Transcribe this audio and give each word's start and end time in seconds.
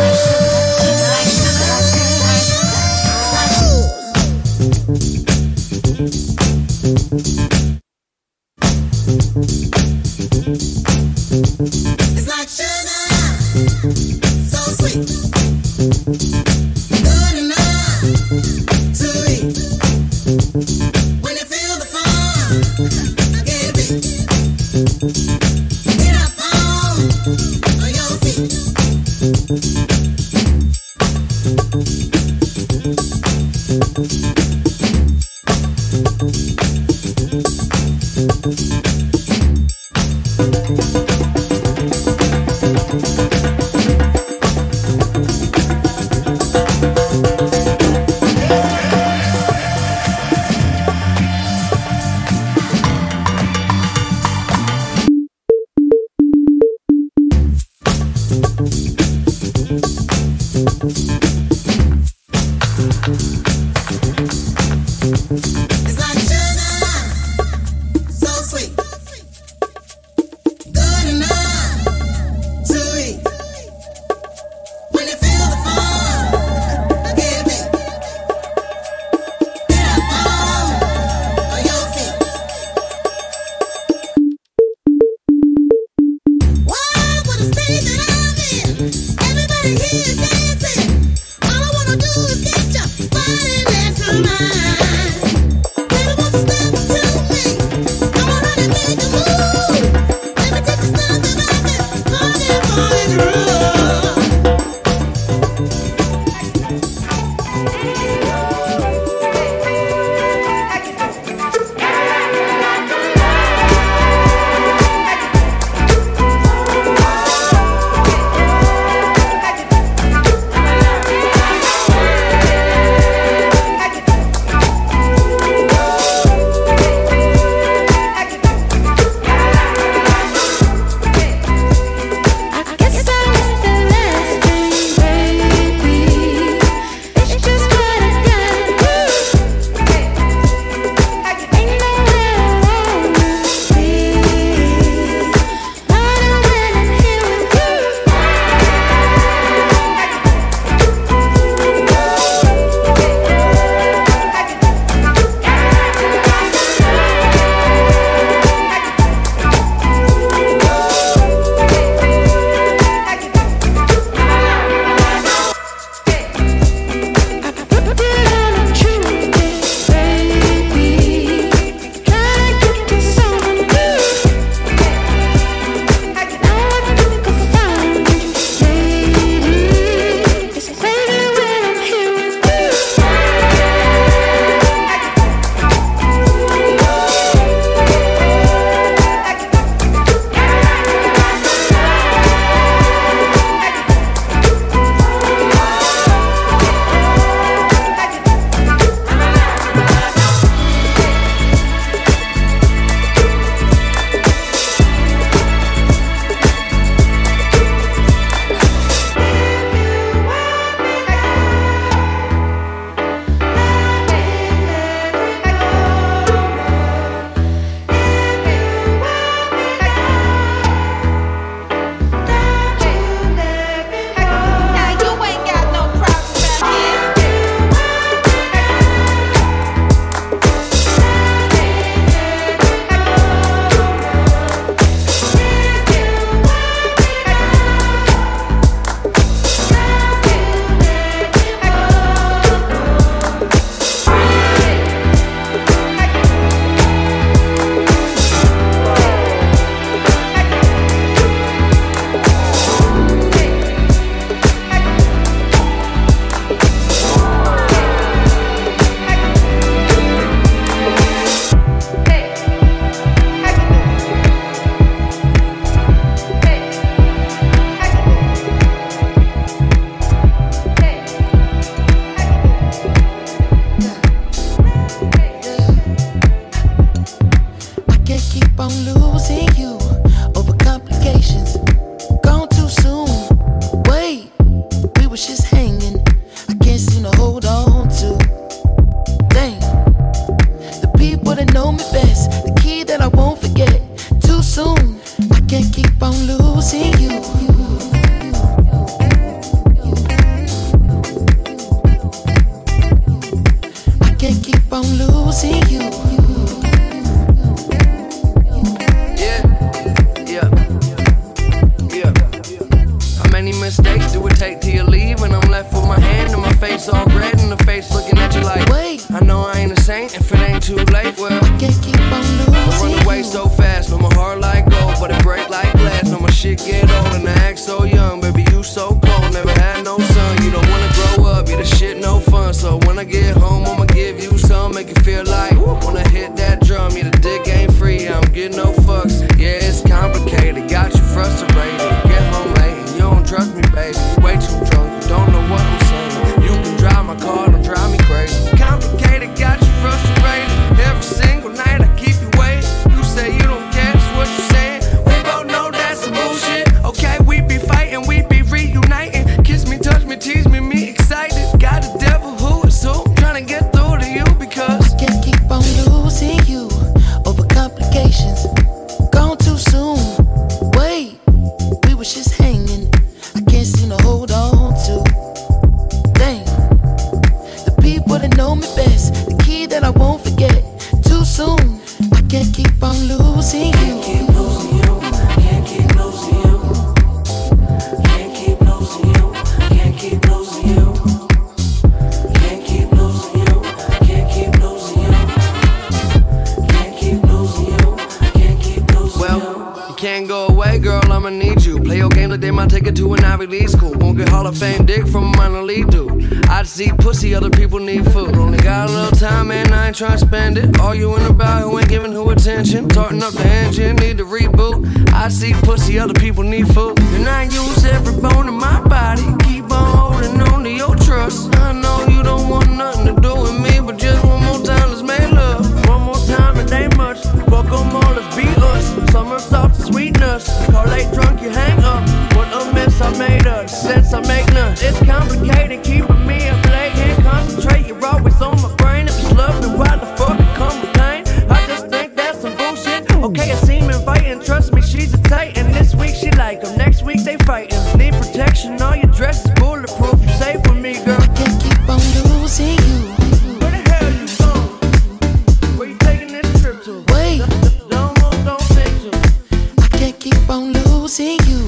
see 461.16 461.38
you. 461.48 461.60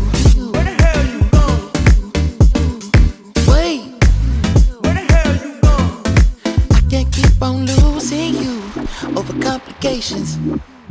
Where 0.52 0.62
the 0.62 0.74
hell 0.84 1.06
you 1.14 1.20
gone? 1.32 1.70
Wait. 3.48 3.80
Where 4.82 4.92
the 4.92 5.04
hell 5.12 5.34
you 5.42 5.52
gone? 5.62 6.02
I 6.76 6.80
can't 6.90 7.10
keep 7.10 7.40
on 7.40 7.64
losing 7.64 8.34
you 8.34 8.60
over 9.16 9.32
complications. 9.40 10.36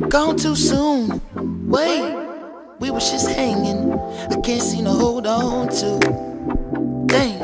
Gone 0.08 0.36
too 0.36 0.56
soon. 0.56 1.20
Wait. 1.68 2.02
We 2.80 2.90
was 2.90 3.08
just 3.12 3.28
hanging. 3.28 3.92
I 3.92 4.40
can't 4.40 4.60
seem 4.60 4.86
to 4.86 4.90
hold 4.90 5.28
on 5.28 5.68
to. 5.78 6.00
Dang. 7.06 7.38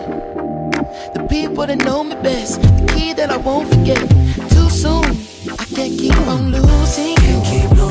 The 1.15 1.25
people 1.31 1.65
that 1.65 1.79
know 1.85 2.03
me 2.03 2.17
best. 2.25 2.61
The 2.61 2.93
key 2.93 3.13
that 3.13 3.31
I 3.31 3.37
won't 3.37 3.69
forget. 3.69 4.01
Too 4.51 4.69
soon. 4.69 5.05
I 5.63 5.65
can't 5.77 5.97
keep 5.97 6.19
on 6.27 6.51
losing 6.51 7.17
you. 7.53 7.84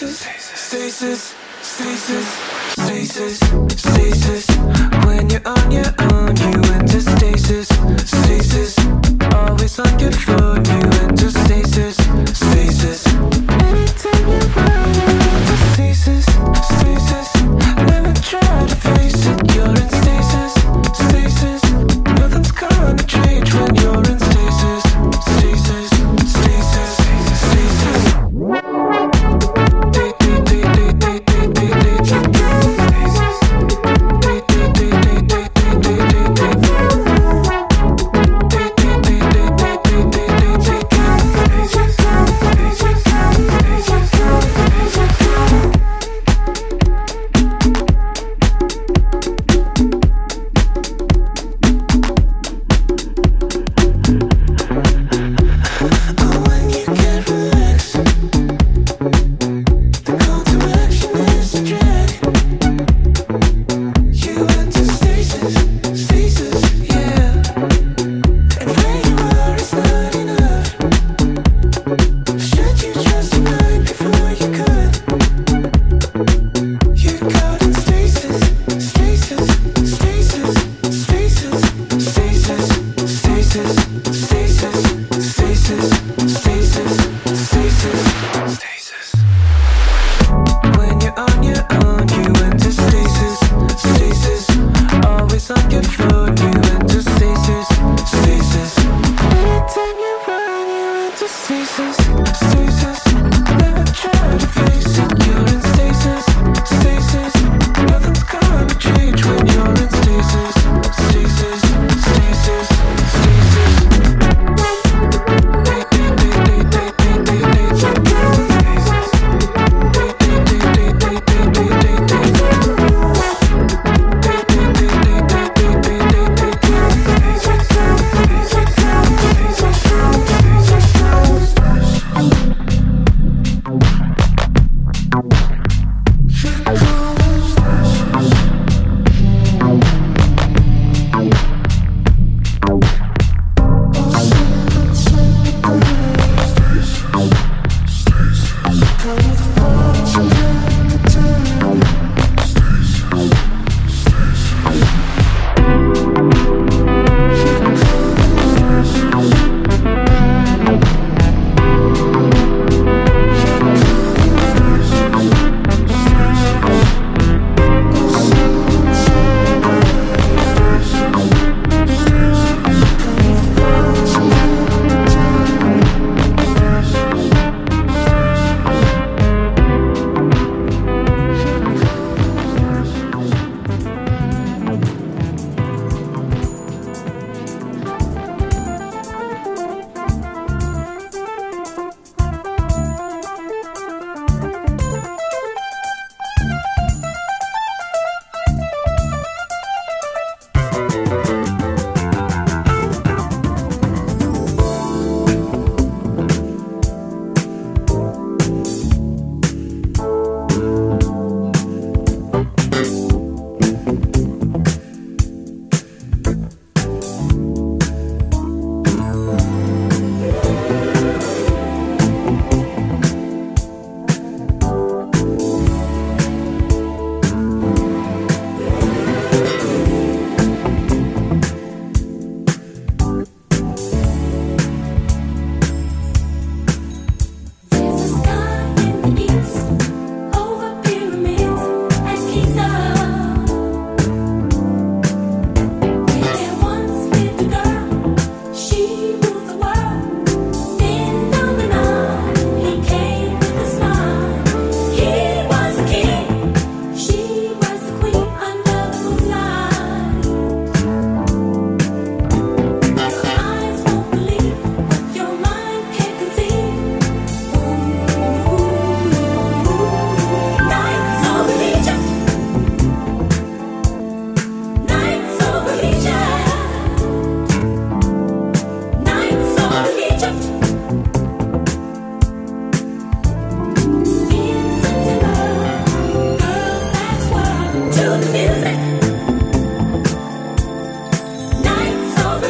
stasis, 0.00 0.24
stasis, 0.54 1.34
stasis, 1.60 2.26
stasis, 2.72 3.38
stasis. 3.76 4.46
When 5.04 5.28
you're 5.28 5.46
on 5.46 5.70
your 5.70 5.92
own, 5.98 6.36
you 6.38 6.72
enter 6.72 7.00
stasis, 7.00 7.68
stasis. 8.08 8.79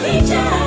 teacher. 0.03 0.60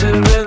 to 0.00 0.39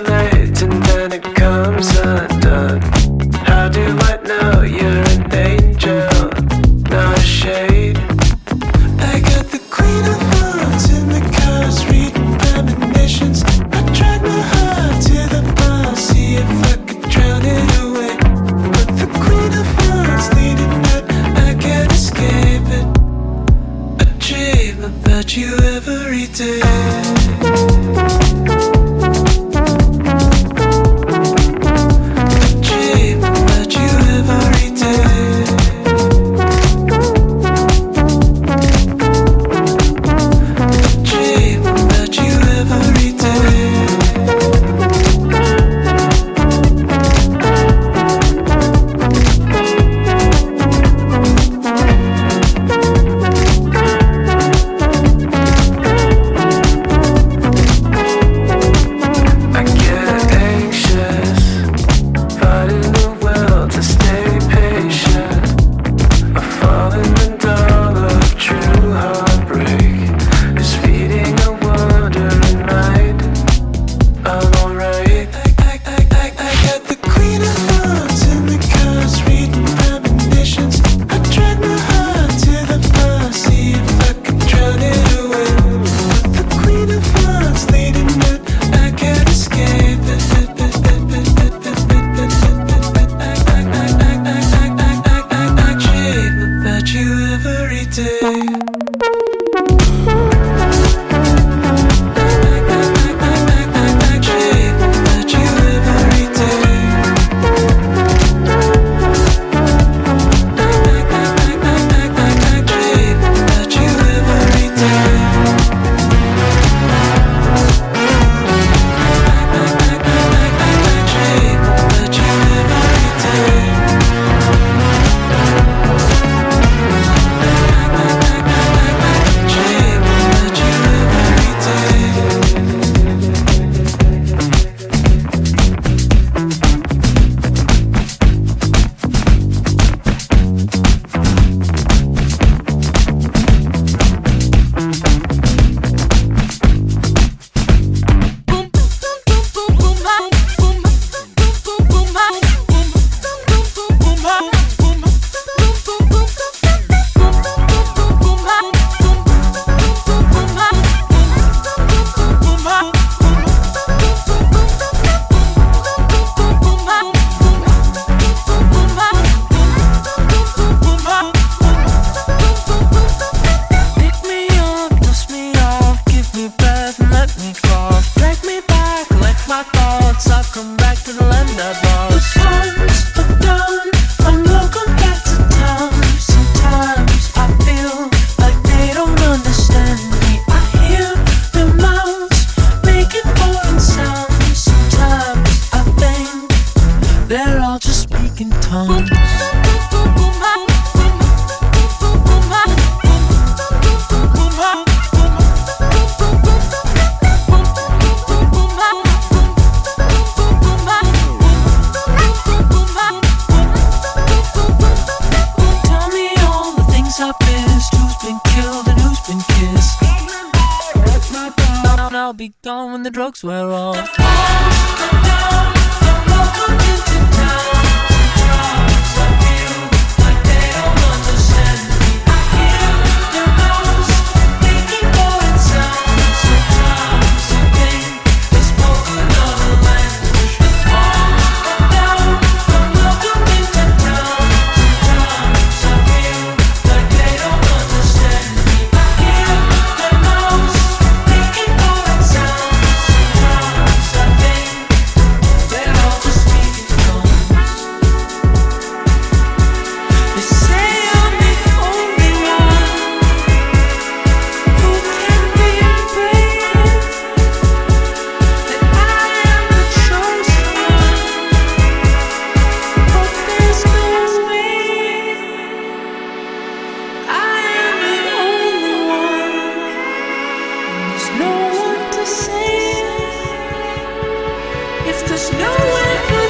nowhere 285.58 286.18
to 286.28 286.43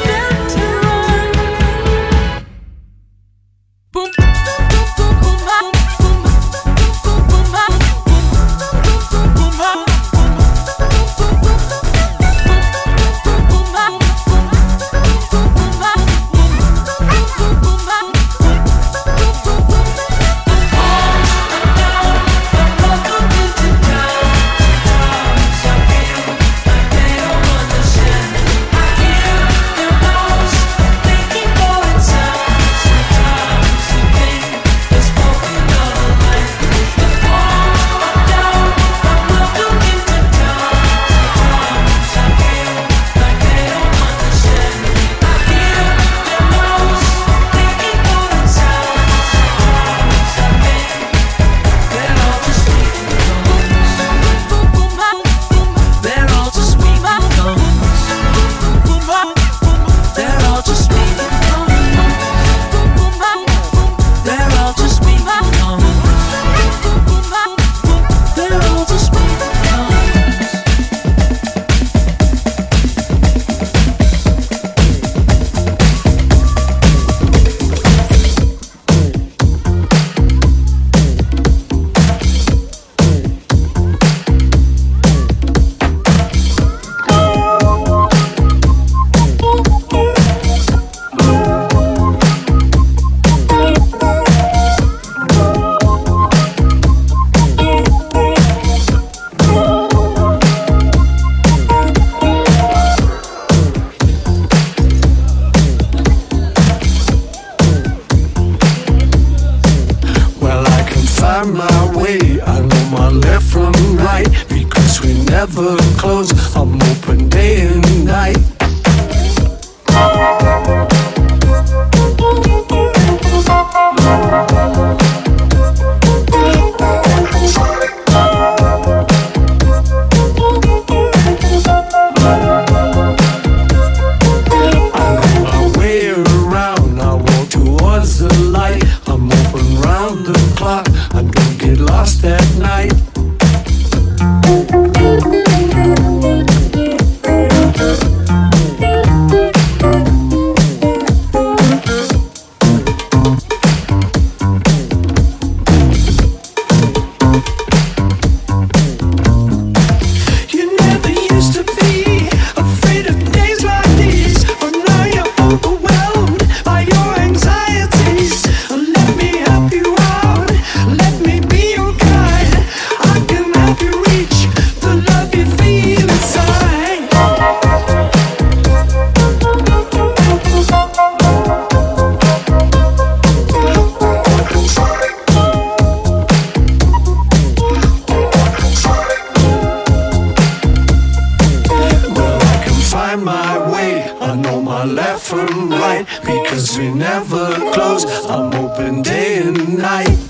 my 193.24 193.72
way. 193.72 194.02
I 194.20 194.36
know 194.36 194.60
my 194.60 194.84
left 194.84 195.26
from 195.26 195.70
right 195.70 196.06
because 196.24 196.78
we 196.78 196.92
never 196.92 197.54
close. 197.72 198.04
I'm 198.26 198.52
open 198.54 199.02
day 199.02 199.38
and 199.38 199.78
night. 199.78 200.23